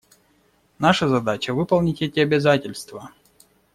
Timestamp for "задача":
1.07-1.53